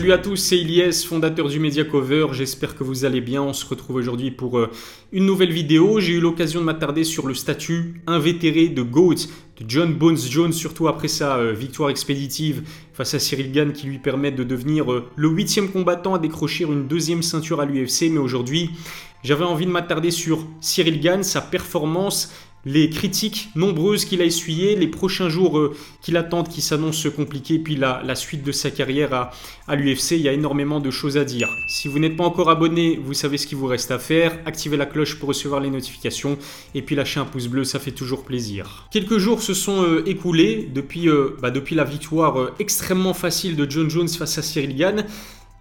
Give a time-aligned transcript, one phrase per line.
[0.00, 2.28] Salut à tous, c'est Ilyes, fondateur du Media Cover.
[2.32, 3.42] J'espère que vous allez bien.
[3.42, 4.70] On se retrouve aujourd'hui pour euh,
[5.12, 6.00] une nouvelle vidéo.
[6.00, 9.26] J'ai eu l'occasion de m'attarder sur le statut invétéré de GOAT
[9.60, 12.62] de John Bones Jones, surtout après sa euh, victoire expéditive
[12.94, 16.64] face à Cyril Gann qui lui permet de devenir euh, le huitième combattant à décrocher
[16.64, 18.08] une deuxième ceinture à l'UFC.
[18.10, 18.70] Mais aujourd'hui,
[19.22, 22.32] j'avais envie de m'attarder sur Cyril Gann, sa performance
[22.64, 27.58] les critiques nombreuses qu'il a essuyées, les prochains jours euh, qu'il attendent qui s'annoncent compliqués,
[27.58, 29.32] puis la, suite de sa carrière
[29.66, 31.48] à, l'UFC, il y a énormément de choses à dire.
[31.68, 34.76] Si vous n'êtes pas encore abonné, vous savez ce qu'il vous reste à faire, activez
[34.76, 36.38] la cloche pour recevoir les notifications,
[36.74, 38.88] et puis lâchez un pouce bleu, ça fait toujours plaisir.
[38.90, 43.70] Quelques jours se sont euh, écoulés depuis, euh, bah, depuis la victoire extrêmement facile de
[43.70, 45.04] John Jones face à Cyril Gann.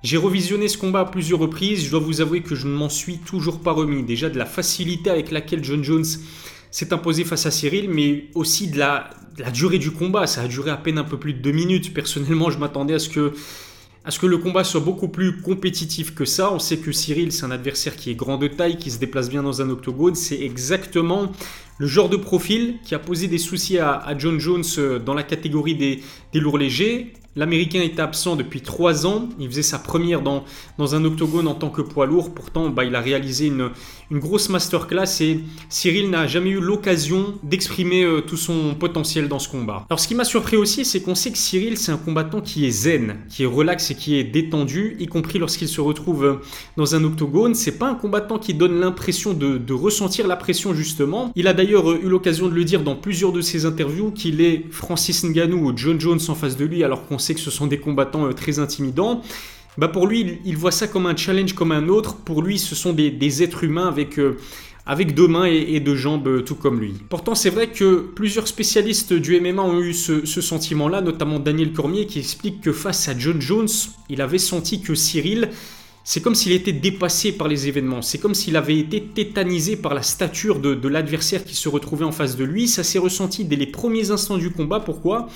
[0.01, 2.87] J'ai revisionné ce combat à plusieurs reprises, je dois vous avouer que je ne m'en
[2.87, 4.03] suis toujours pas remis.
[4.03, 6.05] Déjà de la facilité avec laquelle John Jones
[6.71, 9.09] s'est imposé face à Cyril, mais aussi de la,
[9.53, 10.27] durée du combat.
[10.27, 11.93] Ça a duré à peine un peu plus de deux minutes.
[11.93, 13.33] Personnellement, je m'attendais à ce que
[14.05, 16.53] à ce que le combat soit beaucoup plus compétitif que ça.
[16.53, 19.29] On sait que Cyril, c'est un adversaire qui est grand de taille, qui se déplace
[19.29, 20.15] bien dans un octogone.
[20.15, 21.31] C'est exactement
[21.79, 25.23] le genre de profil qui a posé des soucis à, John Jones euh, dans la
[25.23, 26.01] catégorie des,
[26.39, 27.13] lourds légers.
[27.35, 29.29] L'Américain était absent depuis trois ans.
[29.39, 30.43] Il faisait sa première dans,
[30.77, 32.33] dans un octogone en tant que poids lourd.
[32.33, 33.69] Pourtant, bah, il a réalisé une,
[34.11, 39.37] une grosse masterclass et Cyril n'a jamais eu l'occasion d'exprimer euh, tout son potentiel dans
[39.37, 39.85] ce combat.
[39.89, 42.65] Alors, ce qui m'a surpris aussi, c'est qu'on sait que Cyril, c'est un combattant qui
[42.65, 46.35] est zen, qui est relax et qui est détendu, y compris lorsqu'il se retrouve euh,
[46.75, 47.53] dans un octogone.
[47.53, 51.31] C'est pas un combattant qui donne l'impression de, de ressentir la pression, justement.
[51.35, 54.41] Il a d'ailleurs euh, eu l'occasion de le dire dans plusieurs de ses interviews qu'il
[54.41, 57.51] est Francis Ngannou ou John Jones en face de lui, alors qu'on sait que ce
[57.51, 59.21] sont des combattants euh, très intimidants.
[59.77, 62.17] Bah pour lui, il, voit ça comme un challenge comme un autre.
[62.17, 64.37] Pour lui, ce sont des, êtres humains avec, euh,
[64.85, 66.95] avec deux mains et, deux jambes, tout comme lui.
[67.07, 71.71] Pourtant, c'est vrai que plusieurs spécialistes du MMA ont eu ce, ce sentiment-là, notamment Daniel
[71.71, 73.69] Cormier, qui explique que face à John Jones,
[74.09, 75.49] il avait senti que Cyril
[76.09, 79.93] c'est comme s'il était dépassé par les événements, c'est comme s'il avait été tétanisé par
[79.93, 82.67] la stature de, l'adversaire qui se retrouvait en face de lui.
[82.67, 84.79] Ça s'est ressenti dès les premiers instants du combat.
[84.79, 85.27] Pourquoi?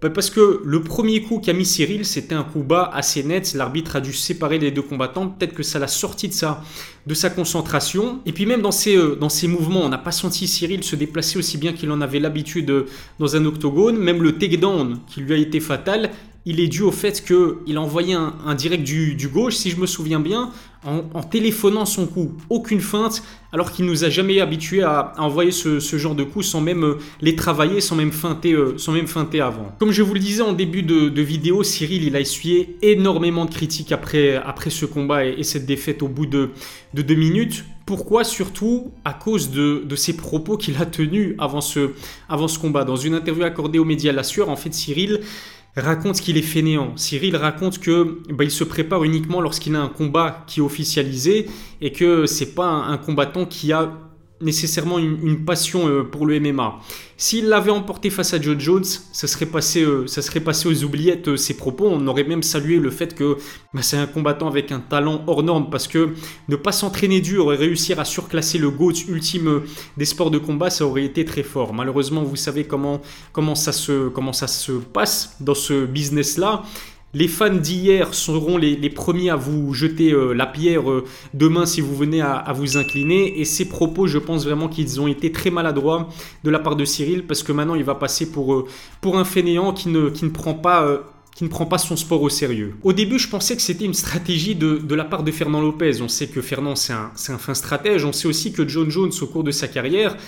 [0.00, 3.52] Bah, parce que le premier coup qu'a mis Cyril, c'était un coup bas assez net.
[3.52, 5.28] L'arbitre a dû séparer les deux combattants.
[5.28, 6.62] Peut-être que ça l'a sorti de sa,
[7.06, 8.20] de sa concentration.
[8.24, 11.38] Et puis même dans ses, euh, dans mouvements, on n'a pas senti Cyril se déplacer
[11.38, 12.86] aussi bien qu'il en avait l'habitude euh,
[13.18, 13.98] dans un octogone.
[13.98, 16.10] Même le takedown qui lui a été fatal,
[16.46, 19.86] il est dû au fait qu'il a envoyé un, direct du, gauche, si je me
[19.86, 20.52] souviens bien,
[20.84, 22.30] en, téléphonant son coup.
[22.48, 26.60] Aucune feinte, alors qu'il nous a jamais habitués à, envoyer ce, genre de coups sans
[26.60, 29.74] même euh, les travailler, sans même, feinter, euh, sans même feinter avant.
[29.80, 33.50] Comme je vous le disais en début de, vidéo, Cyril il a essuyé énormément de
[33.50, 36.50] critiques après, après ce combat et, cette défaite au bout de,
[36.94, 37.64] deux minutes.
[37.86, 38.22] Pourquoi?
[38.24, 41.90] Surtout à cause de, de ses propos qu'il a tenus avant ce,
[42.28, 42.84] avant ce combat.
[42.84, 45.20] Dans une interview accordée aux médias La Sueur, en fait, Cyril
[45.76, 46.96] raconte qu'il est fainéant.
[46.96, 51.48] Cyril raconte que bah, il se prépare uniquement lorsqu'il a un combat qui est officialisé
[51.80, 53.92] et que c'est pas un combattant qui a
[54.40, 56.80] nécessairement une, passion euh, pour le MMA.
[57.16, 60.84] S'il l'avait emporté face à Joe Jones, ça serait passé, euh, ça serait passé aux
[60.84, 61.88] oubliettes euh, ses propos.
[61.90, 63.38] On aurait même salué le fait que
[63.72, 66.10] bah, c'est un combattant avec un talent hors norme parce que
[66.48, 69.62] ne pas s'entraîner dur et réussir à surclasser le GOAT ultime
[69.96, 71.72] des sports de combat, ça aurait été très fort.
[71.72, 73.00] Malheureusement, vous savez comment,
[73.32, 76.62] comment, ça, se, comment ça se passe dans ce business-là.
[77.16, 81.80] Les fans d'hier seront les, premiers à vous jeter euh, la pierre euh, demain si
[81.80, 83.40] vous venez à, vous incliner.
[83.40, 86.10] Et ces propos, je pense vraiment qu'ils ont été très maladroits
[86.44, 88.66] de la part de Cyril parce que maintenant il va passer pour, euh,
[89.14, 92.74] un fainéant qui ne, prend pas son sport au sérieux.
[92.82, 96.02] Au début, je pensais que c'était une stratégie de, de, la part de Fernand Lopez.
[96.02, 98.04] On sait que Fernand, c'est un, un, fin stratège.
[98.04, 100.18] On sait aussi que John Jones, au cours de sa carrière,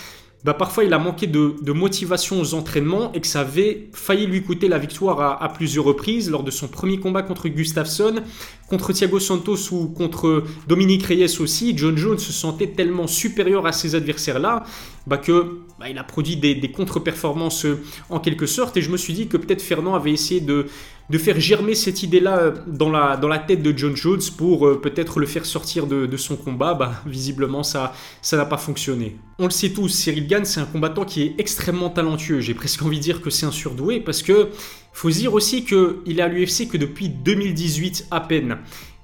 [0.45, 4.43] bah, parfois il a manqué de, motivation aux entraînements et que ça avait failli lui
[4.43, 8.23] coûter la victoire à, plusieurs reprises lors de son premier combat contre Gustafsson,
[8.69, 11.77] contre Thiago Santos ou contre Dominique Reyes aussi.
[11.77, 14.65] John Jones se sentait tellement supérieur à ses adversaires-là
[15.07, 17.67] bah, que bah, il a produit des, des contre-performances
[18.09, 20.67] en quelque sorte et je me suis dit que peut-être Fernand avait essayé de
[21.11, 25.21] de faire germer cette idée-là euh, dans la, tête de John Jones pour euh, peut-être
[25.21, 29.17] le faire sortir de, son combat, bah, visiblement ça ça n'a pas fonctionné.
[29.39, 32.41] On le sait tous, Cyril Gann c'est un combattant qui est extrêmement talentueux.
[32.41, 34.49] J'ai presque envie de dire que c'est un surdoué parce que
[34.93, 38.59] faut dire aussi qu'il est à l'UFC que depuis 2018 à peine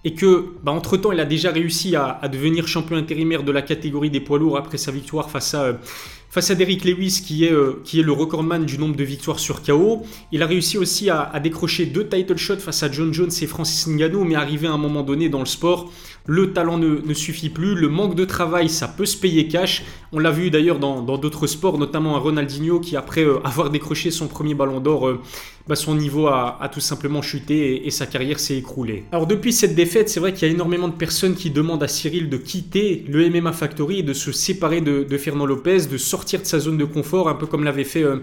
[0.05, 3.63] et que bah, entre temps il a déjà réussi à, devenir champion intérimaire de la
[3.63, 5.73] catégorie des poids lourds après sa victoire face à euh,
[6.35, 9.39] face à Derrick Lewis qui est, euh, qui est le recordman du nombre de victoires
[9.39, 10.03] sur KO.
[10.33, 13.87] Il a réussi aussi à, décrocher deux title shots face à John Jones et Francis
[13.87, 15.93] Ngannou, mais arrivé à un moment donné dans le sport,
[16.27, 19.85] le talent ne, suffit plus, le manque de travail, ça peut se payer cash.
[20.11, 24.11] On l'a vu d'ailleurs dans d'autres sports, notamment à Ronaldinho qui après euh, avoir décroché
[24.11, 25.21] son premier ballon d'or, euh,
[25.69, 29.05] bah, son niveau a, tout simplement chuté et, sa carrière s'est écroulée.
[29.13, 31.89] Alors depuis cette défaite, c'est vrai qu'il y a énormément de personnes qui demandent à
[31.89, 35.97] Cyril de quitter le MMA Factory et de se séparer de, de Fernand Lopez, de
[35.97, 38.19] sortir de sa zone de confort, un peu comme l'avait fait euh,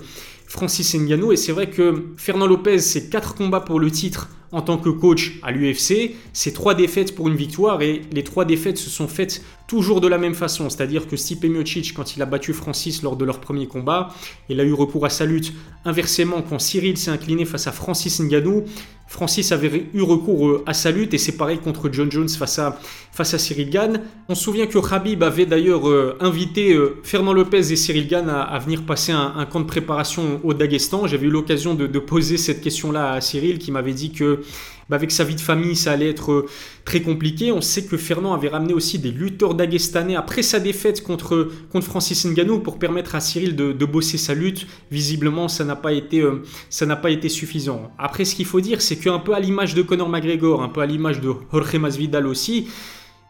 [0.51, 1.31] Francis Ngannou.
[1.31, 4.89] Et c'est vrai que Fernand Lopez, c'est quatre combats pour le titre en tant que
[4.89, 9.07] coach à l'UFC, c'est trois défaites pour une victoire et les trois défaites se sont
[9.07, 13.01] faites toujours de la même façon, c'est-à-dire que Stipe Miocic, quand il a battu Francis
[13.01, 14.09] lors de leur premier combat,
[14.49, 15.53] il a eu recours à sa lutte.
[15.85, 18.65] Inversement, quand Cyril s'est incliné face à Francis Ngannou,
[19.11, 22.59] Francis avait eu recours euh, à sa lutte et c'est pareil contre John Jones face
[22.59, 22.79] à,
[23.11, 24.01] face à Cyril Gann.
[24.29, 28.29] On se souvient que Khabib avait d'ailleurs euh, invité euh, Fernand Lopez et Cyril Gann
[28.29, 31.07] à, venir passer un, camp de préparation au Daghestan.
[31.07, 34.41] J'avais eu l'occasion de, poser cette question-là à Cyril qui m'avait dit que
[34.89, 36.49] bah, avec sa vie de famille, ça allait être euh,
[36.83, 37.51] très compliqué.
[37.51, 41.85] On sait que Fernand avait ramené aussi des lutteurs dagestanais après sa défaite contre, contre
[41.85, 44.67] Francis Ngannou pour permettre à Cyril de, bosser sa lutte.
[44.91, 47.91] Visiblement, ça n'a pas, été, euh, ça n'a pas été suffisant.
[47.97, 50.81] Après, ce qu'il faut dire, c'est qu'un peu à l'image de Conor McGregor, un peu
[50.81, 52.67] à l'image de Jorge Masvidal aussi,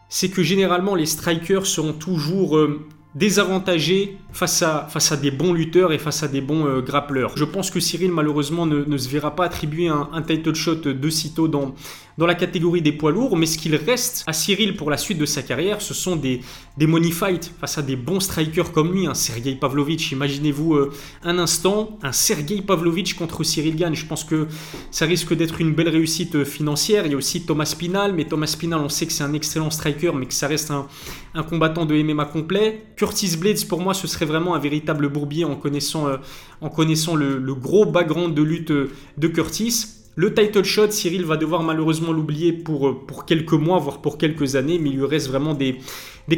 [0.08, 2.80] c'est que généralement les strikers seront toujours euh,
[3.14, 7.36] désavantagé face à, face à des bons lutteurs et face à des bons euh, grappleurs.
[7.36, 11.10] Je pense que Cyril malheureusement ne, se verra pas attribuer un, un, title shot de
[11.10, 11.74] sitôt dans,
[12.18, 15.18] dans la catégorie des poids lourds, mais ce qu'il reste à Cyril pour la suite
[15.18, 16.40] de sa carrière, ce sont des,
[16.76, 20.12] des money fights face à des bons strikers comme lui, un Sergei Pavlovich.
[20.12, 20.92] Imaginez-vous euh,
[21.22, 23.94] un instant, un Sergei Pavlovich contre Cyril Gann.
[23.94, 24.46] Je pense que
[24.90, 27.06] ça risque d'être une belle réussite euh, financière.
[27.06, 29.70] Il y a aussi Thomas Spinal, mais Thomas Spinal, on sait que c'est un excellent
[29.70, 30.86] striker, mais que ça reste un,
[31.34, 32.84] un, combattant de MMA complet.
[32.96, 36.18] Curtis Blades, pour moi, ce serait vraiment un véritable bourbier en connaissant, euh,
[36.60, 40.01] en connaissant le, le, gros background de lutte de Curtis.
[40.14, 44.18] Le title shot, Cyril va devoir malheureusement l'oublier pour, euh, pour quelques mois, voire pour
[44.18, 45.78] quelques années, mais il lui reste vraiment des,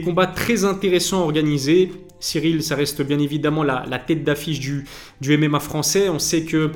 [0.04, 1.90] combats très intéressants à organiser.
[2.20, 4.86] Cyril, ça reste bien évidemment la, la tête d'affiche du
[5.22, 6.08] MMA français.
[6.08, 6.70] On sait que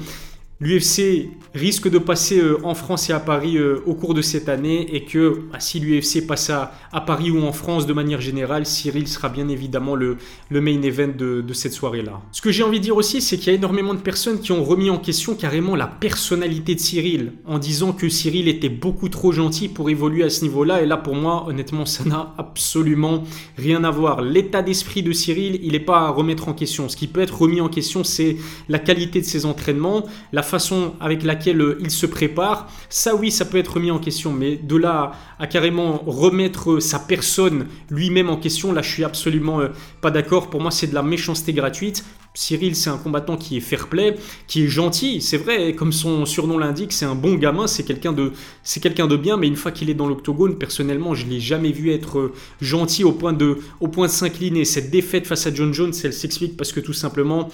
[0.60, 4.48] l'UFC risque de passer euh, en France et à Paris euh, au cours de cette
[4.48, 6.72] année et que bah, si l'UFC passe à,
[7.06, 10.16] Paris ou en France de manière générale, Cyril sera bien évidemment le,
[10.50, 12.20] le main event de, cette soirée-là.
[12.32, 14.52] Ce que j'ai envie de dire aussi, c'est qu'il y a énormément de personnes qui
[14.52, 19.08] ont remis en question carrément la personnalité de Cyril en disant que Cyril était beaucoup
[19.08, 23.22] trop gentil pour évoluer à ce niveau-là et là pour moi honnêtement ça n'a absolument
[23.56, 24.20] rien à voir.
[24.20, 26.88] L'état d'esprit de Cyril, il n'est pas à remettre en question.
[26.88, 28.36] Ce qui peut être remis en question, c'est
[28.68, 33.30] la qualité de ses entraînements, la façon avec laquelle euh, il se prépare, ça oui,
[33.30, 38.30] ça peut être remis en question, mais de là à, carrément remettre sa personne lui-même
[38.30, 39.68] en question, là je suis absolument euh,
[40.00, 40.50] pas d'accord.
[40.50, 42.04] Pour moi, c'est de la méchanceté gratuite.
[42.34, 44.14] Cyril, c'est un combattant qui est fair-play,
[44.46, 48.12] qui est gentil, c'est vrai, comme son surnom l'indique, c'est un bon gamin, c'est quelqu'un
[48.12, 51.72] de, c'est de bien, mais une fois qu'il est dans l'octogone, personnellement, je l'ai jamais
[51.72, 54.64] vu être euh, gentil au point de, au point de s'incliner.
[54.64, 57.48] Cette défaite face à John Jones, elle s'explique parce que tout simplement,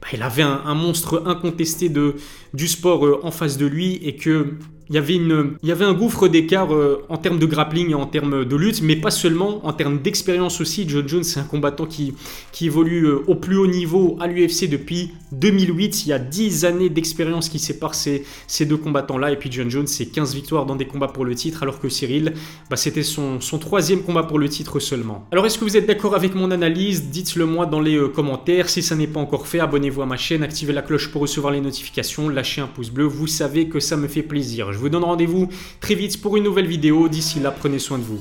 [0.00, 2.16] bah, il avait un, monstre incontesté de,
[2.54, 4.54] du sport euh, en face de lui et que
[4.90, 7.90] il y avait, une, il y avait un gouffre d'écart euh, en termes de grappling
[7.90, 10.84] et en termes de lutte, mais pas seulement, en termes d'expérience aussi.
[10.88, 12.12] John Jones, c'est un combattant qui,
[12.50, 16.06] qui évolue euh, au plus haut niveau à l'UFC depuis 2008.
[16.06, 19.30] Il y a 10 années d'expérience qui séparent ces, ces deux combattants-là.
[19.30, 21.88] Et puis John Jones, c'est 15 victoires dans des combats pour le titre, alors que
[21.88, 22.32] Cyril,
[22.68, 25.24] bah, c'était son, son troisième combat pour le titre seulement.
[25.30, 27.10] Alors, est-ce que vous êtes d'accord avec mon analyse?
[27.10, 28.68] Dites-le moi dans les euh, commentaires.
[28.68, 31.52] Si ça n'est pas encore fait, abonnez-vous à ma chaîne, activez la cloche pour recevoir
[31.52, 33.04] les notifications, lâchez un pouce bleu.
[33.04, 34.72] Vous savez que ça me fait plaisir.
[34.80, 35.48] Vous donne rendez-vous
[35.80, 37.08] très vite pour une nouvelle vidéo.
[37.08, 38.20] D'ici là, prenez soin de vous.